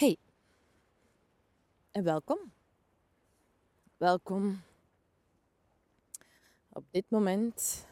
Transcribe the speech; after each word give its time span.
Hey 0.00 0.16
en 1.90 2.04
welkom. 2.04 2.38
Welkom 3.96 4.62
op 6.68 6.84
dit 6.90 7.04
moment, 7.08 7.86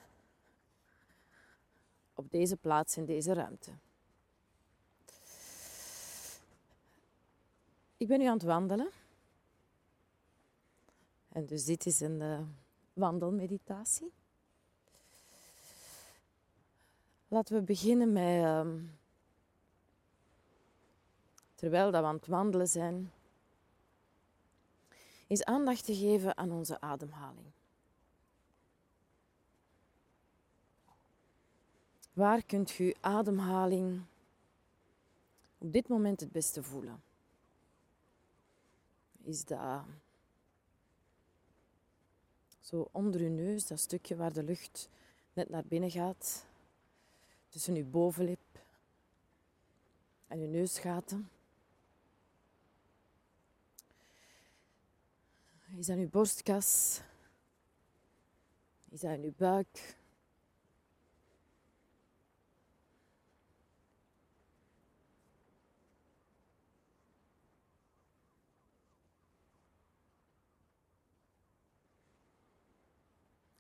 op 2.15 2.31
deze 2.31 2.57
plaats 2.57 2.97
in 2.97 3.05
deze 3.05 3.33
ruimte. 3.33 3.71
Ik 7.97 8.09
ben 8.09 8.19
nu 8.19 8.27
aan 8.27 8.33
het 8.33 8.43
wandelen. 8.43 8.91
En 11.29 11.47
dus 11.47 11.65
dit 11.65 11.87
is 11.87 12.01
een 12.01 12.21
uh, 12.21 12.41
wandelmeditatie. 12.93 14.13
Laten 17.29 17.55
we 17.55 17.63
beginnen 17.63 18.13
met, 18.13 18.43
uh, 18.43 18.67
terwijl 21.59 21.91
dat 21.91 22.01
we 22.01 22.07
aan 22.07 22.15
het 22.15 22.27
wandelen 22.27 22.69
zijn, 22.69 23.13
is 25.27 25.45
aandacht 25.45 25.85
te 25.85 25.95
geven 25.95 26.37
aan 26.37 26.53
onze 26.53 26.81
ademhaling. 26.81 27.47
Waar 32.13 32.43
kunt 32.43 32.79
u 32.79 32.95
ademhaling 33.01 34.03
op 35.59 35.73
dit 35.73 35.89
moment 35.89 36.21
het 36.21 36.33
beste 36.33 36.63
voelen? 36.63 37.03
is 39.29 39.45
dat 39.45 39.85
zo 42.61 42.89
onder 42.93 43.21
uw 43.21 43.31
neus, 43.31 43.67
dat 43.67 43.79
stukje 43.79 44.17
waar 44.17 44.33
de 44.33 44.43
lucht 44.43 44.89
net 45.33 45.49
naar 45.49 45.65
binnen 45.65 45.91
gaat, 45.91 46.45
tussen 47.49 47.75
uw 47.75 47.91
bovenlip 47.91 48.39
en 50.27 50.39
uw 50.39 50.49
neusgaten. 50.49 51.31
Is 55.77 55.87
dat 55.87 55.97
uw 55.97 56.09
borstkas? 56.09 57.01
Is 58.91 59.01
dat 59.01 59.11
in 59.11 59.23
uw 59.23 59.35
buik? 59.37 59.97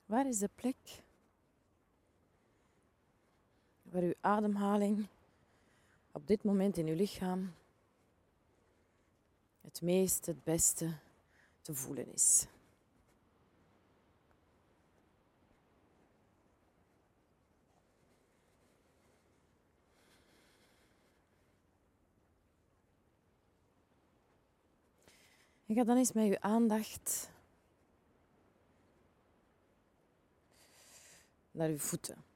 Waar 0.06 0.26
is 0.26 0.38
de 0.38 0.50
plek 0.54 1.02
waar 3.82 4.02
uw 4.02 4.14
ademhaling 4.20 5.06
op 6.12 6.26
dit 6.26 6.44
moment 6.44 6.76
in 6.76 6.86
uw 6.86 6.94
lichaam 6.94 7.54
het 9.60 9.82
meest, 9.82 10.26
het 10.26 10.44
beste 10.44 10.96
te 11.68 11.74
voelen 11.74 12.12
is? 12.12 12.46
En 25.66 25.74
ga 25.74 25.84
dan 25.84 25.96
eens 25.96 26.12
met 26.12 26.24
uw 26.24 26.38
aandacht 26.40 27.30
naar 31.50 31.68
uw 31.68 31.78
voeten. 31.78 32.27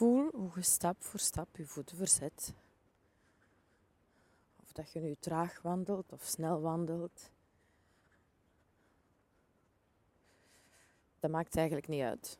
Voel 0.00 0.30
hoe 0.32 0.50
je 0.54 0.62
stap 0.62 1.02
voor 1.02 1.20
stap 1.20 1.56
je 1.56 1.66
voeten 1.66 1.96
verzet. 1.96 2.54
Of 4.62 4.72
dat 4.72 4.92
je 4.92 5.00
nu 5.00 5.16
traag 5.20 5.62
wandelt 5.62 6.12
of 6.12 6.22
snel 6.24 6.60
wandelt. 6.60 7.30
Dat 11.18 11.30
maakt 11.30 11.56
eigenlijk 11.56 11.88
niet 11.88 12.02
uit. 12.02 12.38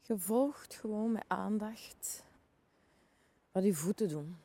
Je 0.00 0.18
volgt 0.18 0.74
gewoon 0.74 1.12
met 1.12 1.24
aandacht 1.26 2.24
wat 3.52 3.64
je 3.64 3.74
voeten 3.74 4.08
doen. 4.08 4.36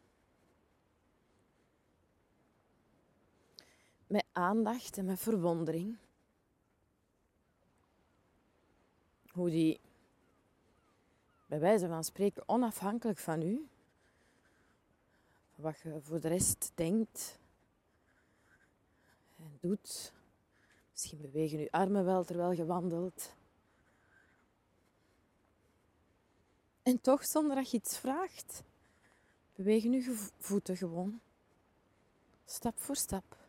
met 4.07 4.25
aandacht 4.31 4.97
en 4.97 5.05
met 5.05 5.19
verwondering. 5.19 5.97
Hoe 9.31 9.49
die, 9.49 9.79
bij 11.45 11.59
wijze 11.59 11.87
van 11.87 12.03
spreken, 12.03 12.49
onafhankelijk 12.49 13.17
van 13.17 13.41
u, 13.41 13.67
wat 15.55 15.79
je 15.79 16.01
voor 16.01 16.19
de 16.19 16.27
rest 16.27 16.71
denkt 16.75 17.39
en 19.37 19.57
doet. 19.59 20.13
Misschien 20.91 21.21
bewegen 21.21 21.59
je 21.59 21.71
armen 21.71 22.05
wel 22.05 22.23
terwijl 22.23 22.51
je 22.51 22.65
wandelt. 22.65 23.33
En 26.83 27.01
toch, 27.01 27.25
zonder 27.25 27.55
dat 27.55 27.71
je 27.71 27.77
iets 27.77 27.97
vraagt, 27.97 28.63
bewegen 29.55 29.91
je 29.91 30.29
voeten 30.37 30.77
gewoon. 30.77 31.19
Stap 32.45 32.79
voor 32.79 32.95
stap. 32.95 33.39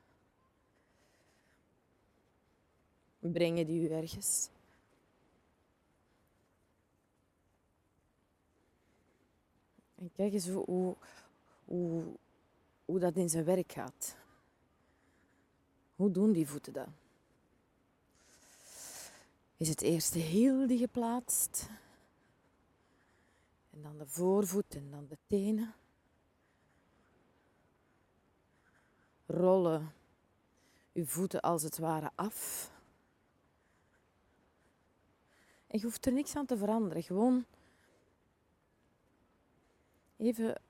brengen 3.19 3.67
die 3.67 3.89
u 3.89 3.93
ergens. 3.93 4.49
En 10.03 10.13
kijk 10.13 10.33
eens 10.33 10.49
hoe, 10.49 10.97
hoe, 11.65 12.05
hoe 12.85 12.99
dat 12.99 13.17
in 13.17 13.29
zijn 13.29 13.45
werk 13.45 13.73
gaat. 13.73 14.17
Hoe 15.97 16.11
doen 16.11 16.33
die 16.33 16.49
voeten 16.49 16.73
dat? 16.73 16.89
Is 19.57 19.69
het 19.69 19.83
eerst 19.83 20.13
de 20.13 20.19
hiel 20.19 20.67
die 20.67 20.79
geplaatst? 20.79 21.69
En 23.71 23.83
dan 23.83 23.99
de 23.99 24.07
voorvoet 24.07 24.75
en 24.75 24.91
dan 24.91 25.07
de 25.09 25.19
tenen. 25.27 25.75
Rollen 29.27 29.93
uw 30.93 31.07
voeten 31.07 31.41
als 31.41 31.63
het 31.63 31.79
ware 31.79 32.11
af. 32.15 32.71
En 35.67 35.79
je 35.79 35.85
hoeft 35.85 36.07
er 36.07 36.13
niks 36.13 36.37
aan 36.37 36.47
te 36.47 36.57
veranderen. 36.57 37.03
Gewoon 37.03 37.45
even 40.23 40.61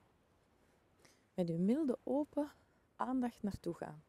met 1.33 1.47
je 1.47 1.57
milde 1.57 1.97
open 2.03 2.51
aandacht 2.95 3.43
naartoe 3.43 3.73
gaan. 3.73 4.03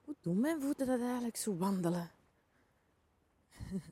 Hoe 0.00 0.14
doen 0.20 0.40
mijn 0.40 0.60
voeten 0.60 0.86
dat 0.86 1.00
eigenlijk 1.00 1.36
zo 1.36 1.56
wandelen? 1.56 2.10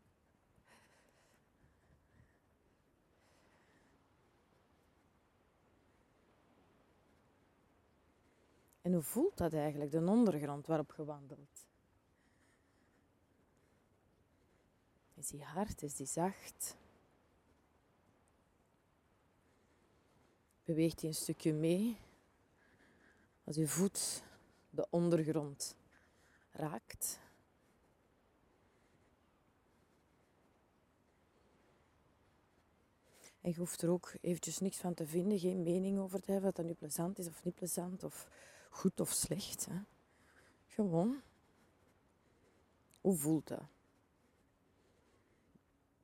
en 8.82 8.92
hoe 8.92 9.02
voelt 9.02 9.36
dat 9.36 9.52
eigenlijk, 9.52 9.90
de 9.90 9.98
ondergrond 10.06 10.66
waarop 10.66 10.94
je 10.96 11.04
wandelt? 11.04 11.66
Is 15.14 15.28
die 15.28 15.44
hard? 15.44 15.82
Is 15.82 15.94
die 15.94 16.06
zacht? 16.06 16.76
Beweegt 20.64 21.00
hij 21.00 21.08
een 21.08 21.16
stukje 21.16 21.52
mee 21.52 21.96
als 23.44 23.56
uw 23.56 23.66
voet 23.66 24.22
de 24.70 24.86
ondergrond 24.90 25.76
raakt? 26.50 27.18
En 33.40 33.50
je 33.50 33.56
hoeft 33.56 33.82
er 33.82 33.90
ook 33.90 34.14
eventjes 34.20 34.58
niks 34.58 34.76
van 34.76 34.94
te 34.94 35.06
vinden, 35.06 35.38
geen 35.38 35.62
mening 35.62 35.98
over 35.98 36.20
te 36.20 36.32
hebben, 36.32 36.52
dat 36.54 36.56
dat 36.56 36.66
nu 36.66 36.72
plezant 36.72 37.18
is 37.18 37.26
of 37.26 37.44
niet 37.44 37.54
plezant, 37.54 38.04
of 38.04 38.28
goed 38.70 39.00
of 39.00 39.10
slecht. 39.10 39.66
Hè. 39.66 39.78
Gewoon, 40.66 41.22
hoe 43.00 43.16
voelt 43.16 43.48
dat? 43.48 43.62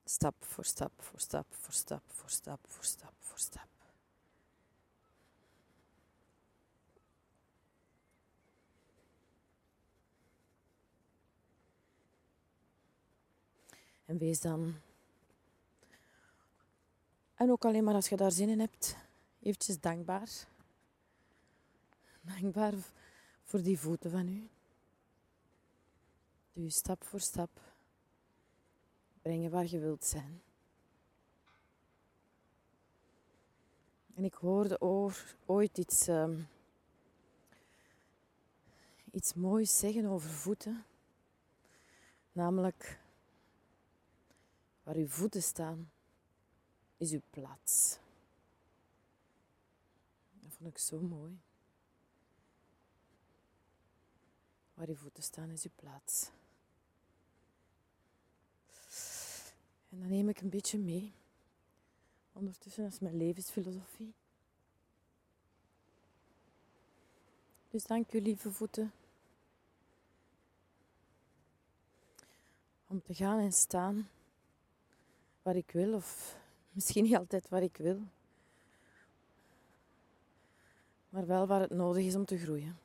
Stap 0.04 0.34
voor 0.44 0.64
stap, 0.64 0.92
voor 0.96 1.20
stap, 1.20 1.46
voor 1.50 1.72
stap, 1.72 2.02
voor 2.06 2.30
stap, 2.30 2.60
voor 2.68 2.84
stap, 2.84 3.12
voor 3.18 3.38
stap. 3.38 3.80
En 14.10 14.18
wees 14.18 14.40
dan 14.40 14.74
en 17.34 17.50
ook 17.50 17.64
alleen 17.64 17.84
maar 17.84 17.94
als 17.94 18.08
je 18.08 18.16
daar 18.16 18.32
zin 18.32 18.48
in 18.48 18.60
hebt, 18.60 18.96
eventjes 19.40 19.80
dankbaar. 19.80 20.48
Dankbaar 22.20 22.74
voor 23.44 23.62
die 23.62 23.78
voeten 23.78 24.10
van 24.10 24.28
u. 24.28 24.48
Die 26.52 26.64
u 26.64 26.70
stap 26.70 27.04
voor 27.04 27.20
stap 27.20 27.50
brengen 29.22 29.50
waar 29.50 29.66
je 29.66 29.78
wilt 29.78 30.04
zijn. 30.04 30.42
En 34.14 34.24
ik 34.24 34.34
hoorde 34.34 34.80
ooit 35.46 35.78
iets, 35.78 36.06
um, 36.06 36.48
iets 39.12 39.34
moois 39.34 39.78
zeggen 39.78 40.06
over 40.06 40.30
voeten. 40.30 40.84
Namelijk 42.32 43.00
waar 44.90 44.98
uw 44.98 45.08
voeten 45.08 45.42
staan 45.42 45.90
is 46.96 47.12
uw 47.12 47.22
plaats. 47.31 47.98
Dat 50.40 50.52
vond 50.52 50.70
ik 50.70 50.78
zo 50.78 51.00
mooi. 51.00 51.40
Waar 54.75 54.88
je 54.88 54.96
voeten 54.96 55.22
staan 55.22 55.50
is 55.50 55.64
uw 55.64 55.70
plaats. 55.75 56.31
En 59.88 60.00
dan 60.00 60.08
neem 60.08 60.28
ik 60.28 60.40
een 60.40 60.50
beetje 60.50 60.78
mee. 60.78 61.12
Ondertussen 62.32 62.86
is 62.86 62.98
mijn 62.98 63.16
levensfilosofie. 63.16 64.14
Dus 67.69 67.84
dank 67.84 68.12
u, 68.12 68.20
lieve 68.20 68.52
voeten. 68.52 68.93
Om 72.86 73.02
te 73.02 73.14
gaan 73.14 73.38
en 73.38 73.52
staan 73.52 74.08
waar 75.42 75.56
ik 75.56 75.70
wil 75.70 75.94
of 75.94 76.38
Misschien 76.72 77.04
niet 77.04 77.16
altijd 77.16 77.48
waar 77.48 77.62
ik 77.62 77.76
wil, 77.76 78.00
maar 81.08 81.26
wel 81.26 81.46
waar 81.46 81.60
het 81.60 81.70
nodig 81.70 82.04
is 82.04 82.14
om 82.14 82.25
te 82.25 82.38
groeien. 82.38 82.78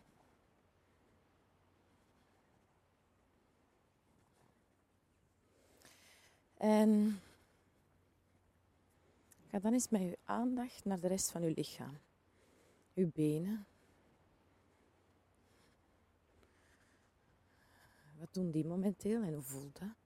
En 6.58 7.22
ga 9.50 9.60
dan 9.60 9.74
eens 9.74 9.90
met 9.90 10.02
je 10.02 10.18
aandacht 10.24 10.86
naar 10.86 11.00
de 11.00 11.08
rest 11.08 11.32
van 11.32 11.42
je 11.42 11.54
lichaam. 11.56 11.98
Uw 12.94 13.12
benen. 13.14 13.66
Wat 18.20 18.34
doen 18.34 18.52
die 18.52 18.66
momenteel 18.66 19.22
en 19.22 19.34
hoe 19.34 19.44
voelt 19.44 19.80
dat? 19.80 20.05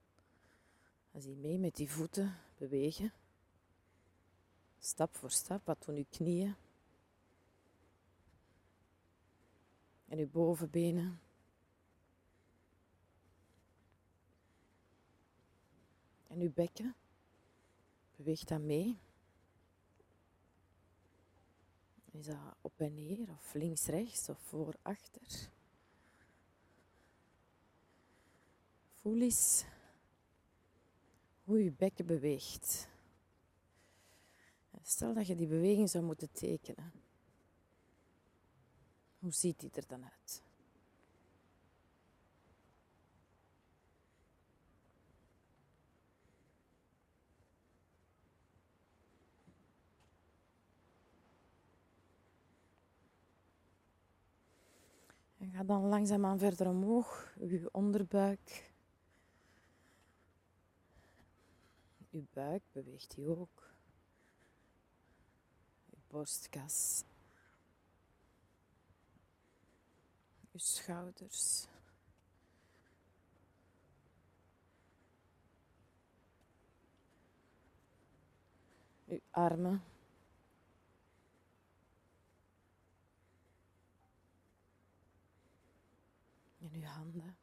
Die 1.19 1.35
mee 1.35 1.59
met 1.59 1.75
die 1.75 1.89
voeten 1.91 2.35
bewegen. 2.57 3.13
Stap 4.79 5.15
voor 5.15 5.31
stap, 5.31 5.65
wat 5.65 5.85
doen 5.85 5.95
uw 5.95 6.05
knieën? 6.09 6.55
En 10.05 10.17
uw 10.17 10.29
bovenbenen. 10.29 11.21
En 16.27 16.39
uw 16.39 16.53
bekken. 16.53 16.95
Beweegt 18.15 18.47
dat 18.47 18.61
mee. 18.61 18.99
Is 22.11 22.25
dat 22.25 22.55
op 22.61 22.79
en 22.79 22.93
neer, 22.93 23.29
of 23.29 23.53
links, 23.53 23.85
rechts, 23.85 24.29
of 24.29 24.39
voor, 24.39 24.75
achter? 24.81 25.49
Voel 28.93 29.21
eens 29.21 29.65
hoe 31.49 31.63
je 31.63 31.71
bekken 31.71 32.05
beweegt. 32.05 32.87
Stel 34.83 35.13
dat 35.13 35.27
je 35.27 35.35
die 35.35 35.47
beweging 35.47 35.89
zou 35.89 36.03
moeten 36.03 36.31
tekenen. 36.31 36.91
Hoe 39.19 39.31
ziet 39.31 39.59
die 39.59 39.71
er 39.73 39.87
dan 39.87 40.03
uit? 40.03 40.43
En 55.37 55.51
ga 55.51 55.63
dan 55.63 55.81
langzaamaan 55.81 56.39
verder 56.39 56.67
omhoog, 56.67 57.33
uw 57.39 57.69
onderbuik. 57.71 58.68
Uw 62.11 62.25
buik 62.33 62.63
beweegt 62.71 63.15
die 63.15 63.25
ook 63.25 63.69
borstkas, 66.09 67.03
je 70.51 70.59
schouders. 70.59 71.67
Uw 79.05 79.19
armen. 79.29 79.83
En 86.59 86.71
uw 86.73 86.81
handen. 86.81 87.37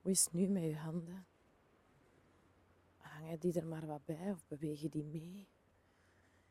Hoe 0.00 0.10
is 0.10 0.28
nu 0.32 0.46
met 0.46 0.62
uw 0.62 0.74
handen? 0.74 1.26
Hangen 3.16 3.38
die 3.38 3.60
er 3.60 3.66
maar 3.66 3.86
wat 3.86 4.04
bij 4.04 4.30
of 4.30 4.46
bewegen 4.48 4.90
die 4.90 5.04
mee? 5.04 5.46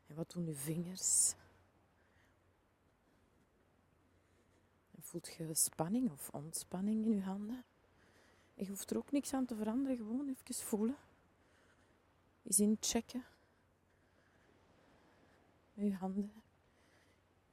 En 0.06 0.14
wat 0.14 0.30
doen 0.30 0.46
uw 0.46 0.54
vingers? 0.54 1.34
Voelt 5.00 5.34
je 5.38 5.54
spanning 5.54 6.10
of 6.10 6.28
ontspanning 6.28 7.04
in 7.04 7.12
uw 7.12 7.20
handen? 7.20 7.64
En 8.54 8.64
je 8.64 8.68
hoeft 8.68 8.90
er 8.90 8.96
ook 8.96 9.12
niks 9.12 9.32
aan 9.34 9.46
te 9.46 9.56
veranderen, 9.56 9.96
gewoon 9.96 10.28
even 10.28 10.64
voelen. 10.64 10.96
Eens 12.42 12.60
inchecken. 12.60 13.24
Met 15.74 15.84
uw 15.84 15.92
handen. 15.92 16.32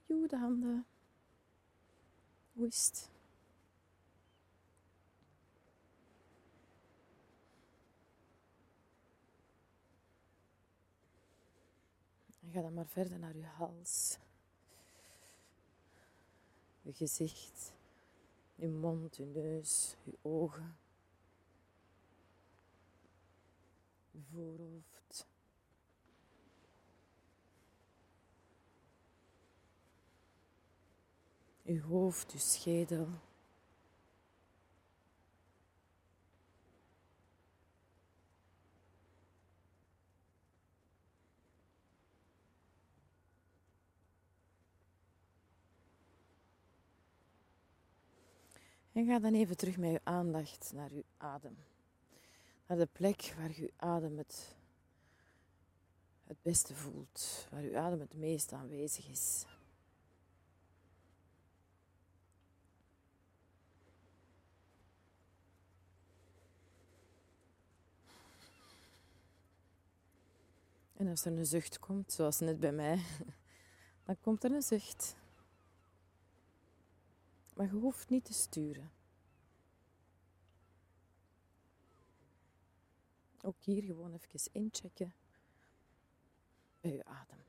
Joe, 0.06 0.28
de 0.28 0.38
handen. 0.38 0.86
Hoe 2.54 2.68
is 2.68 2.86
het? 2.86 3.13
Ga 12.54 12.62
dan 12.62 12.74
maar 12.74 12.88
verder 12.88 13.20
naar 13.20 13.36
je 13.36 13.46
hals. 13.46 14.18
Je 16.82 16.94
gezicht, 16.94 17.74
je 18.56 18.68
mond, 18.68 19.16
je 19.16 19.26
neus, 19.26 19.96
je 20.04 20.18
ogen. 20.22 20.78
Je 24.12 24.22
voorhoofd. 24.32 25.28
Je 31.62 31.82
hoofd, 31.82 32.32
je 32.32 32.40
schedel. 32.40 33.08
En 48.94 49.06
ga 49.06 49.20
dan 49.20 49.34
even 49.34 49.58
terug 49.58 49.78
met 49.78 49.92
je 49.92 50.02
aandacht 50.04 50.72
naar 50.74 50.94
je 50.94 51.06
adem. 51.18 51.58
naar 52.68 52.78
de 52.78 52.88
plek 52.92 53.34
waar 53.38 53.52
je 53.52 53.72
adem 53.76 54.18
het, 54.18 54.56
het 56.24 56.38
beste 56.42 56.76
voelt, 56.76 57.48
waar 57.52 57.64
je 57.64 57.78
adem 57.78 58.00
het 58.00 58.14
meest 58.14 58.52
aanwezig 58.52 59.10
is. 59.10 59.46
En 70.94 71.08
als 71.08 71.26
er 71.26 71.38
een 71.38 71.46
zucht 71.46 71.80
komt, 71.80 72.12
zoals 72.12 72.40
net 72.40 72.60
bij 72.60 72.72
mij, 72.72 73.00
dan 74.06 74.18
komt 74.22 74.44
er 74.44 74.52
een 74.52 74.62
zucht. 74.62 75.16
Maar 77.54 77.66
je 77.66 77.72
hoeft 77.72 78.10
niet 78.10 78.26
te 78.26 78.34
sturen. 78.34 78.92
Ook 83.42 83.56
hier 83.60 83.84
gewoon 83.84 84.14
even 84.14 84.50
inchecken 84.52 85.14
bij 86.82 86.92
je 86.92 87.06
adem. 87.06 87.44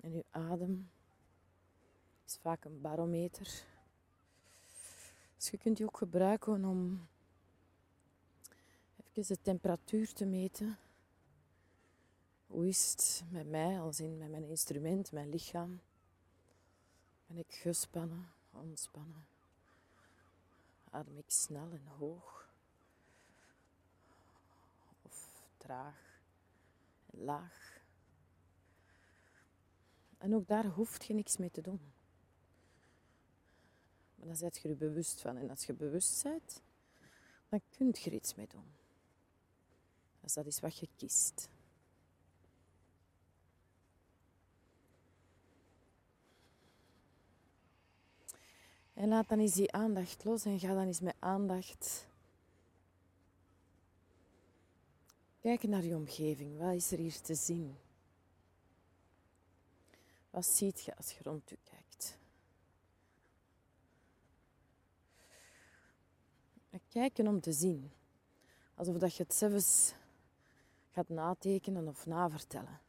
En 0.00 0.12
uw 0.12 0.24
adem 0.30 0.90
is 2.24 2.36
vaak 2.36 2.64
een 2.64 2.80
barometer. 2.80 3.64
Dus 5.36 5.50
je 5.50 5.58
kunt 5.58 5.76
die 5.76 5.86
ook 5.86 5.96
gebruiken 5.96 6.64
om 6.64 7.06
even 9.12 9.34
de 9.34 9.42
temperatuur 9.42 10.12
te 10.12 10.24
meten. 10.24 10.78
Hoe 12.46 12.66
is 12.66 12.90
het 12.90 13.22
met 13.30 13.46
mij, 13.48 13.80
als 13.80 14.00
in 14.00 14.18
met 14.18 14.30
mijn 14.30 14.44
instrument, 14.44 15.12
mijn 15.12 15.28
lichaam? 15.28 15.80
Ben 17.26 17.36
ik 17.36 17.54
gespannen, 17.54 18.32
ontspannen? 18.50 19.26
Adem 20.90 21.18
ik 21.18 21.30
snel 21.30 21.70
en 21.70 21.86
hoog? 21.86 22.48
Of 25.02 25.42
traag 25.56 26.20
en 27.06 27.24
laag? 27.24 27.80
En 30.18 30.34
ook 30.34 30.46
daar 30.46 30.66
hoeft 30.66 31.04
je 31.04 31.14
niks 31.14 31.36
mee 31.36 31.50
te 31.50 31.60
doen. 31.60 31.80
Maar 34.14 34.26
dan 34.26 34.36
zet 34.36 34.56
je 34.56 34.68
er 34.68 34.76
bewust 34.76 35.20
van. 35.20 35.36
En 35.36 35.50
als 35.50 35.64
je 35.64 35.72
bewust 35.72 36.22
bent, 36.22 36.62
dan 37.48 37.60
kun 37.70 37.86
je 37.86 38.04
er 38.04 38.12
iets 38.12 38.34
mee 38.34 38.46
doen. 38.46 38.74
Dus 40.20 40.32
dat 40.32 40.46
is 40.46 40.60
wat 40.60 40.78
je 40.78 40.88
kiest. 40.96 41.48
En 48.96 49.08
laat 49.08 49.28
dan 49.28 49.38
eens 49.38 49.54
die 49.54 49.72
aandacht 49.72 50.24
los 50.24 50.44
en 50.44 50.58
ga 50.58 50.74
dan 50.74 50.86
eens 50.86 51.00
met 51.00 51.16
aandacht 51.18 52.06
kijken 55.46 55.70
naar 55.70 55.84
je 55.84 55.94
omgeving. 55.94 56.58
Wat 56.58 56.74
is 56.74 56.92
er 56.92 56.98
hier 56.98 57.20
te 57.20 57.34
zien? 57.34 57.76
Wat 60.30 60.46
ziet 60.46 60.82
je 60.82 60.96
als 60.96 61.12
je 61.12 61.22
rond 61.22 61.50
je 61.50 61.58
kijkt? 61.64 62.18
En 66.70 66.80
kijken 66.88 67.26
om 67.26 67.40
te 67.40 67.52
zien. 67.52 67.90
Alsof 68.74 68.96
dat 68.96 69.14
je 69.14 69.22
het 69.22 69.34
zelfs 69.34 69.94
gaat 70.90 71.08
natekenen 71.08 71.88
of 71.88 72.06
navertellen. 72.06 72.80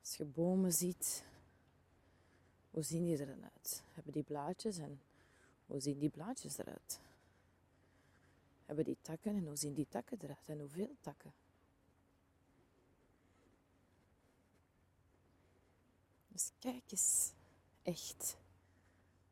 Als 0.00 0.16
je 0.16 0.24
bomen 0.24 0.72
ziet, 0.72 1.24
hoe 2.80 2.88
zien 2.88 3.04
die 3.04 3.20
eruit? 3.20 3.82
Hebben 3.92 4.12
die 4.12 4.22
blaadjes 4.22 4.78
en 4.78 5.00
hoe 5.66 5.80
zien 5.80 5.98
die 5.98 6.08
blaadjes 6.08 6.58
eruit? 6.58 7.00
Hebben 8.66 8.84
die 8.84 8.96
takken 9.02 9.36
en 9.36 9.46
hoe 9.46 9.56
zien 9.56 9.74
die 9.74 9.88
takken 9.88 10.18
eruit? 10.20 10.48
En 10.48 10.58
hoeveel 10.58 10.96
takken? 11.00 11.32
Dus 16.28 16.50
kijk 16.58 16.82
eens 16.90 17.32
echt 17.82 18.36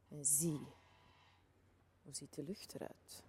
en 0.09 0.25
zie. 0.25 0.67
Hoe 2.03 2.15
ziet 2.15 2.35
de 2.35 2.43
lucht 2.43 2.75
eruit? 2.75 3.23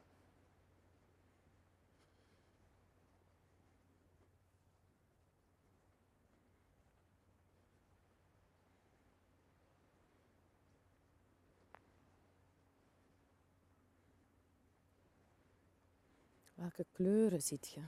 Welke 16.59 16.85
kleuren 16.91 17.41
ziet 17.41 17.67
je? 17.67 17.81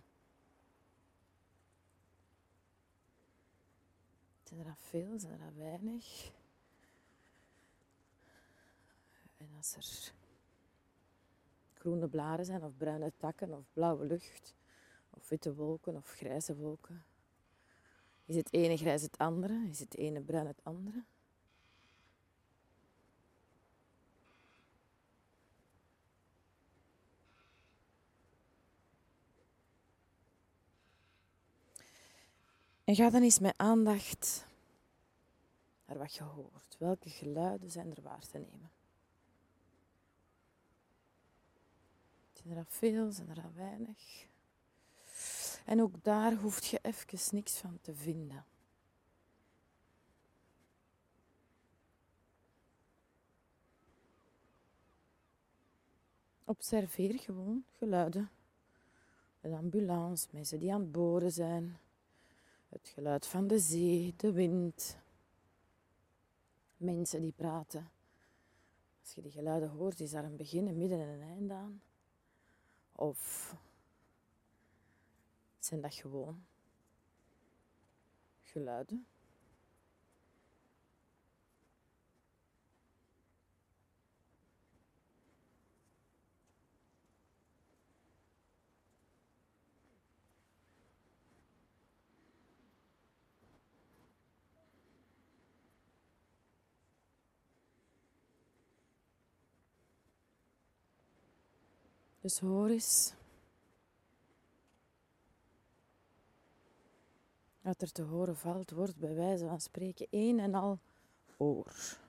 Zijn 4.44 4.66
er 4.66 4.76
veel, 4.76 5.20
zijn 5.20 5.42
er 5.42 5.58
weinig? 5.58 6.32
En 9.38 9.50
als 9.58 9.76
er 9.76 10.14
groene 11.74 12.08
blaren 12.08 12.46
zijn, 12.46 12.64
of 12.64 12.78
bruine 12.78 13.12
takken, 13.18 13.54
of 13.54 13.66
blauwe 13.74 14.06
lucht, 14.06 14.56
of 15.10 15.30
witte 15.30 15.56
wolken, 15.56 15.96
of 15.96 16.12
grijze 16.12 16.56
wolken, 16.56 17.04
is 18.26 18.36
het 18.36 18.54
ene 18.54 18.78
grijs 18.78 19.02
het 19.02 19.18
andere? 19.18 19.68
Is 19.70 19.80
het 19.80 19.96
ene 19.98 20.22
bruin 20.22 20.48
het 20.48 20.64
andere? 20.64 21.04
En 32.84 32.96
ga 32.96 33.10
dan 33.10 33.22
eens 33.22 33.40
met 33.40 33.58
aandacht 33.58 34.46
naar 35.86 35.98
wat 35.98 36.14
je 36.14 36.24
hoort. 36.24 36.76
Welke 36.80 37.10
geluiden 37.10 37.72
zijn 37.72 37.96
er 37.96 38.02
waar 38.02 38.28
te 38.28 38.38
nemen? 38.38 38.72
Zijn 42.34 42.58
er 42.58 42.66
veel, 42.68 43.12
zijn 43.12 43.30
er 43.30 43.54
weinig? 43.56 44.26
En 45.66 45.82
ook 45.82 46.04
daar 46.04 46.34
hoef 46.34 46.66
je 46.66 46.80
even 46.82 47.36
niks 47.36 47.58
van 47.58 47.80
te 47.82 47.96
vinden. 47.96 48.46
Observeer 56.44 57.20
gewoon 57.20 57.66
geluiden. 57.78 58.30
Een 59.42 59.54
ambulance, 59.54 60.28
mensen 60.32 60.60
die 60.60 60.74
aan 60.74 60.82
het 60.82 60.92
boren 60.92 61.32
zijn, 61.32 61.80
het 62.72 62.88
geluid 62.88 63.28
van 63.28 63.48
de 63.48 63.60
zee, 63.60 64.14
de 64.18 64.32
wind. 64.32 64.98
Mensen 66.78 67.22
die 67.22 67.32
praten. 67.32 67.92
Als 69.02 69.14
je 69.14 69.22
die 69.22 69.32
geluiden 69.32 69.70
hoort, 69.70 70.00
is 70.00 70.12
daar 70.12 70.24
een 70.24 70.36
begin, 70.36 70.68
een 70.68 70.78
midden 70.78 71.00
en 71.00 71.08
een 71.08 71.30
einde 71.30 71.54
aan. 71.54 71.82
Of 72.96 73.56
zijn 75.60 75.82
dat 75.82 75.94
gewoon 75.94 76.46
geluiden? 78.44 79.06
Dus 102.22 102.40
hoor 102.40 102.70
eens. 102.70 103.14
Wat 107.62 107.82
er 107.82 107.92
te 107.92 108.02
horen 108.02 108.36
valt, 108.36 108.72
wordt 108.72 108.98
bij 108.98 109.16
wijze 109.16 109.48
van 109.48 109.62
spreken 109.62 110.08
één 110.10 110.40
en 110.40 110.56
al 110.56 110.80
oor. 111.38 112.00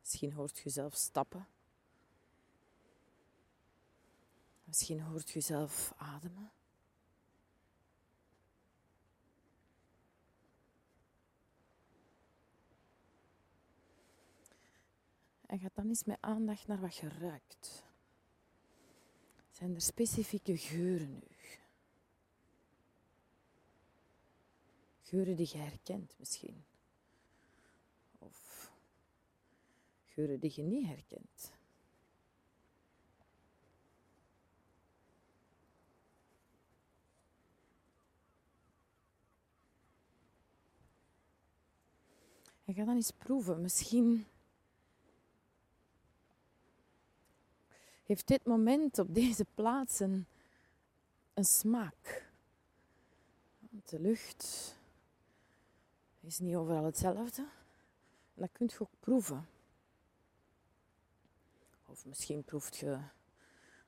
Misschien 0.00 0.32
hoort 0.32 0.58
je 0.58 0.70
zelf 0.70 0.94
stappen. 0.94 1.46
Misschien 4.64 5.00
hoort 5.00 5.30
je 5.30 5.40
zelf 5.40 5.92
ademen. 5.96 6.50
En 15.52 15.58
ga 15.58 15.68
dan 15.72 15.88
eens 15.88 16.04
met 16.04 16.16
aandacht 16.20 16.66
naar 16.66 16.80
wat 16.80 16.96
je 16.96 17.08
ruikt. 17.08 17.84
Zijn 19.50 19.74
er 19.74 19.80
specifieke 19.80 20.56
geuren 20.56 21.12
nu? 21.12 21.36
Geuren 25.02 25.36
die 25.36 25.48
je 25.52 25.58
herkent 25.58 26.14
misschien. 26.18 26.64
Of 28.18 28.72
geuren 30.06 30.40
die 30.40 30.52
je 30.54 30.62
niet 30.62 30.86
herkent. 30.86 31.52
En 42.64 42.74
ga 42.74 42.84
dan 42.84 42.94
eens 42.94 43.10
proeven. 43.10 43.60
Misschien 43.60 44.26
heeft 48.02 48.26
dit 48.26 48.44
moment 48.44 48.98
op 48.98 49.14
deze 49.14 49.46
plaats 49.54 50.00
een, 50.00 50.26
smaak. 51.34 52.30
Want 53.58 53.88
de 53.88 54.00
lucht 54.00 54.74
is 56.20 56.38
niet 56.38 56.56
overal 56.56 56.84
hetzelfde. 56.84 57.42
En 58.34 58.42
dat 58.42 58.52
kunt 58.52 58.72
je 58.72 58.80
ook 58.80 59.00
proeven. 59.00 59.48
Of 61.86 62.06
misschien 62.06 62.44
proeft 62.44 62.76
je 62.76 62.98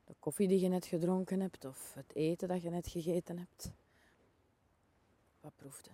de 0.05 0.15
koffie 0.19 0.49
die 0.49 0.61
je 0.61 0.69
net 0.69 0.87
gedronken 0.87 1.41
hebt, 1.41 1.65
of 1.65 1.95
het 1.95 2.15
eten 2.15 2.49
dat 2.49 2.63
je 2.63 2.71
net 2.71 2.89
gegeten 2.89 3.39
hebt. 3.39 3.71
Wat 5.41 5.53
proefde? 5.57 5.91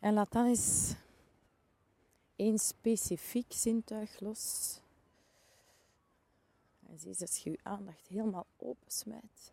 En 0.00 0.14
laat 0.14 0.32
dan 0.32 0.46
eens 0.46 0.94
één 2.36 2.58
specifiek 2.58 3.52
zintuig 3.52 4.20
los. 4.20 4.80
En 6.86 6.98
zie 6.98 7.20
als 7.20 7.36
je 7.36 7.50
je 7.50 7.58
aandacht 7.62 8.06
helemaal 8.06 8.46
opensmijt. 8.56 9.52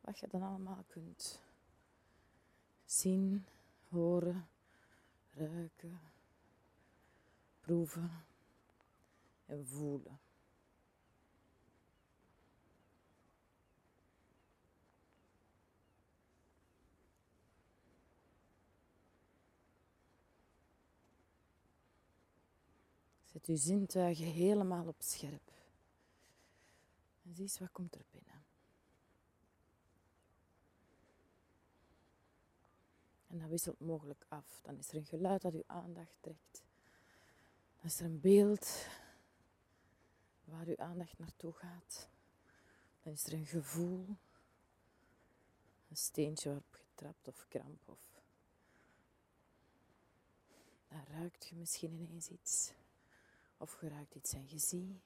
Wat 0.00 0.18
je 0.18 0.28
dan 0.28 0.42
allemaal 0.42 0.84
kunt 0.86 1.40
zien, 2.84 3.46
horen, 3.88 4.48
ruiken, 5.30 6.00
proeven 7.60 8.24
en 9.46 9.66
voelen. 9.66 10.18
Zet 23.34 23.46
uw 23.46 23.56
zintuigen 23.56 24.24
helemaal 24.24 24.86
op 24.86 25.02
scherp. 25.02 25.50
En 27.22 27.34
zie 27.34 27.42
eens 27.42 27.58
wat 27.58 27.72
komt 27.72 27.94
er 27.94 28.04
binnen. 28.10 28.44
En 33.26 33.38
dat 33.38 33.48
wisselt 33.48 33.80
mogelijk 33.80 34.24
af. 34.28 34.60
Dan 34.62 34.78
is 34.78 34.88
er 34.88 34.96
een 34.96 35.04
geluid 35.04 35.42
dat 35.42 35.54
uw 35.54 35.64
aandacht 35.66 36.16
trekt. 36.20 36.64
Dan 37.76 37.84
is 37.84 38.00
er 38.00 38.04
een 38.04 38.20
beeld 38.20 38.86
waar 40.44 40.66
uw 40.66 40.78
aandacht 40.78 41.18
naartoe 41.18 41.52
gaat. 41.52 42.08
Dan 43.02 43.12
is 43.12 43.26
er 43.26 43.32
een 43.32 43.46
gevoel. 43.46 44.06
Een 45.88 45.96
steentje 45.96 46.48
waarop 46.48 46.76
je 46.76 46.84
trapt 46.94 47.28
of 47.28 47.46
kramp. 47.48 47.88
Of... 47.88 48.22
Dan 50.88 51.04
ruikt 51.04 51.46
je 51.46 51.54
misschien 51.54 51.92
ineens 51.92 52.28
iets. 52.28 52.72
Of 53.56 53.72
geraakt 53.72 54.14
iets 54.14 54.32
en 54.32 54.48
gezien. 54.48 55.00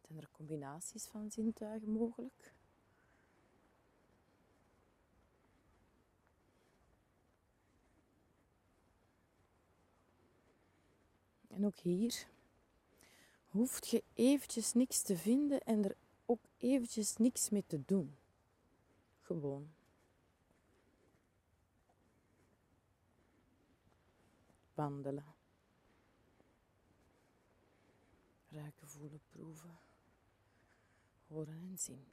Zijn 0.00 0.18
er 0.18 0.30
combinaties 0.30 1.06
van 1.06 1.30
zintuigen 1.30 1.90
mogelijk? 1.90 2.52
En 11.48 11.66
ook 11.66 11.76
hier 11.76 12.26
hoeft 13.48 13.88
je 13.88 14.04
eventjes 14.14 14.72
niks 14.72 15.02
te 15.02 15.16
vinden 15.16 15.60
en 15.60 15.84
er 15.84 15.96
ook 16.26 16.40
eventjes 16.56 17.16
niks 17.16 17.50
mee 17.50 17.64
te 17.66 17.84
doen. 17.84 18.16
Gewoon. 19.20 19.72
Wandelen. 24.74 25.39
Ruiken, 28.60 28.88
voelen, 28.88 29.20
proeven, 29.28 29.78
horen 31.26 31.68
en 31.70 31.78
zien. 31.78 32.06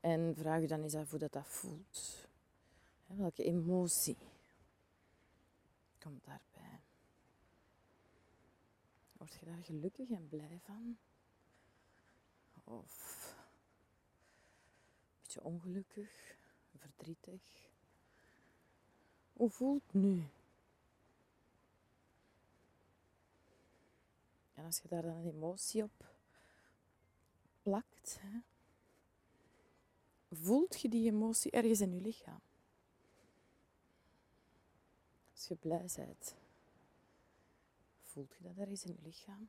En 0.00 0.34
vraag 0.36 0.60
je 0.60 0.66
dan 0.66 0.82
eens 0.82 0.94
af 0.94 1.10
hoe 1.10 1.18
dat, 1.18 1.32
dat 1.32 1.46
voelt. 1.46 2.26
welke 3.06 3.44
emotie 3.44 4.16
komt 5.98 6.24
daarbij? 6.24 6.80
Word 9.12 9.34
je 9.34 9.46
daar 9.46 9.62
gelukkig 9.62 10.10
en 10.10 10.28
blij 10.28 10.60
van? 10.64 10.98
Of 12.64 13.34
een 15.08 15.22
beetje 15.22 15.42
ongelukkig? 15.42 16.40
Verdrietig. 16.82 17.42
Hoe 19.32 19.50
voelt 19.50 19.92
nu? 19.92 20.30
En 24.54 24.64
als 24.64 24.78
je 24.80 24.88
daar 24.88 25.02
dan 25.02 25.16
een 25.16 25.28
emotie 25.28 25.82
op 25.82 26.14
plakt, 27.62 28.18
hè, 28.20 28.38
voelt 30.30 30.80
je 30.80 30.88
die 30.88 31.10
emotie 31.10 31.50
ergens 31.50 31.80
in 31.80 31.94
je 31.94 32.00
lichaam? 32.00 32.40
Als 35.32 35.46
je 35.46 35.54
blij 35.54 35.88
bent, 35.96 36.34
voelt 38.02 38.34
je 38.34 38.42
dat 38.42 38.56
ergens 38.56 38.84
in 38.84 38.92
je 38.92 39.02
lichaam? 39.02 39.48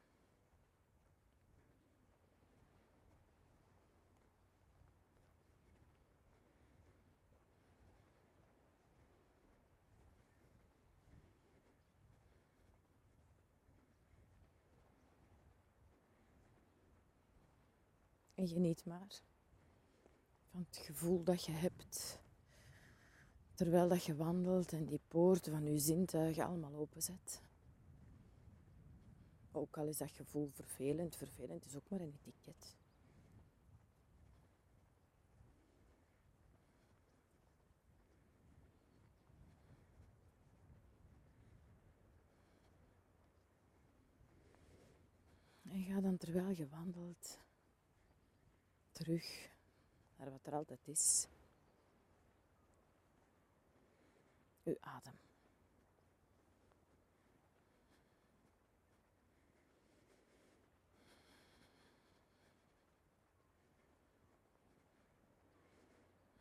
En 18.35 18.47
geniet 18.47 18.85
maar 18.85 19.21
van 20.51 20.65
het 20.69 20.77
gevoel 20.77 21.23
dat 21.23 21.45
je 21.45 21.51
hebt 21.51 22.21
terwijl 23.53 23.87
dat 23.87 24.03
je 24.03 24.15
wandelt 24.15 24.73
en 24.73 24.85
die 24.85 24.99
poorten 25.07 25.51
van 25.51 25.71
je 25.71 25.79
zintuigen 25.79 26.45
allemaal 26.45 26.73
openzet. 26.73 27.41
Ook 29.51 29.77
al 29.77 29.87
is 29.87 29.97
dat 29.97 30.11
gevoel 30.11 30.49
vervelend, 30.53 31.15
vervelend 31.15 31.65
is 31.65 31.75
ook 31.75 31.89
maar 31.89 31.99
een 31.99 32.13
etiket. 32.23 32.75
En 45.63 45.83
ga 45.83 46.01
dan 46.01 46.17
terwijl 46.17 46.49
je 46.49 46.67
wandelt 46.67 47.39
terug 48.93 49.49
naar 50.15 50.31
wat 50.31 50.45
er 50.45 50.53
altijd 50.53 50.87
is. 50.87 51.27
Uw 54.63 54.77
adem. 54.79 55.17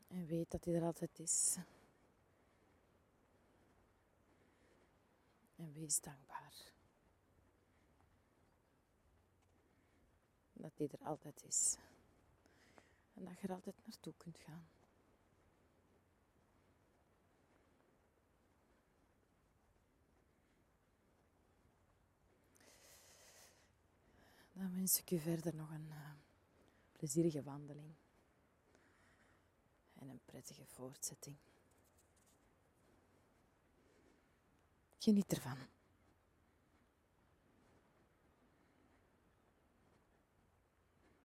En 0.08 0.26
weet 0.26 0.50
dat 0.50 0.64
hij 0.64 0.74
er 0.74 0.82
altijd 0.82 1.18
is. 1.18 1.56
En 5.56 5.72
wees 5.72 6.00
dankbaar. 6.00 6.72
Dat 10.52 10.72
hij 10.76 10.88
er 10.92 11.06
altijd 11.06 11.42
is. 11.44 11.76
En 13.14 13.24
dat 13.24 13.40
je 13.40 13.46
er 13.46 13.54
altijd 13.54 13.76
naartoe 13.86 14.14
kunt 14.16 14.38
gaan. 14.38 14.66
Dan 24.52 24.74
wens 24.74 24.98
ik 24.98 25.10
u 25.10 25.18
verder 25.18 25.54
nog 25.54 25.70
een 25.70 25.88
uh, 25.88 26.10
plezierige 26.92 27.42
wandeling. 27.42 27.94
En 29.94 30.08
een 30.08 30.20
prettige 30.24 30.64
voortzetting. 30.64 31.36
Geniet 34.98 35.32
ervan. 35.32 35.58